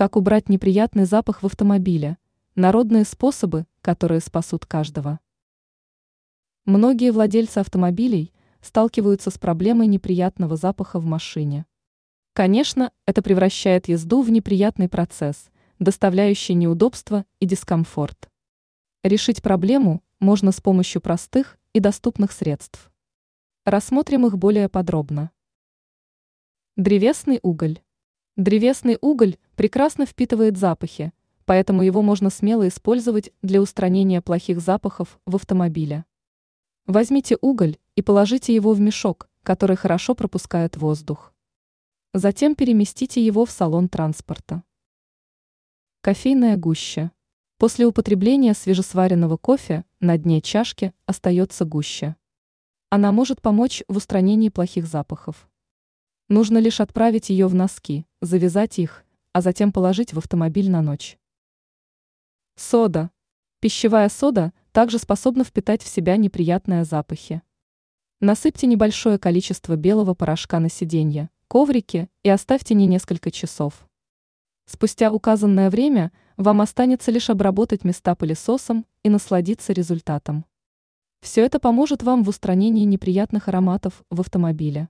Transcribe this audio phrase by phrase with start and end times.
[0.00, 2.16] Как убрать неприятный запах в автомобиле?
[2.54, 5.20] Народные способы, которые спасут каждого.
[6.64, 8.32] Многие владельцы автомобилей
[8.62, 11.66] сталкиваются с проблемой неприятного запаха в машине.
[12.32, 18.30] Конечно, это превращает езду в неприятный процесс, доставляющий неудобства и дискомфорт.
[19.04, 22.90] Решить проблему можно с помощью простых и доступных средств.
[23.66, 25.30] Рассмотрим их более подробно.
[26.78, 27.80] Древесный уголь.
[28.36, 31.12] Древесный уголь прекрасно впитывает запахи,
[31.44, 36.04] поэтому его можно смело использовать для устранения плохих запахов в автомобиле.
[36.86, 41.34] Возьмите уголь и положите его в мешок, который хорошо пропускает воздух.
[42.14, 44.62] Затем переместите его в салон транспорта.
[46.02, 47.10] Кофейная гуща.
[47.58, 52.16] После употребления свежесваренного кофе на дне чашки остается гуща.
[52.90, 55.49] Она может помочь в устранении плохих запахов.
[56.30, 61.18] Нужно лишь отправить ее в носки, завязать их, а затем положить в автомобиль на ночь.
[62.54, 63.10] Сода.
[63.58, 67.42] Пищевая сода также способна впитать в себя неприятные запахи.
[68.20, 73.84] Насыпьте небольшое количество белого порошка на сиденье, коврике и оставьте не несколько часов.
[74.66, 80.44] Спустя указанное время вам останется лишь обработать места пылесосом и насладиться результатом.
[81.22, 84.88] Все это поможет вам в устранении неприятных ароматов в автомобиле.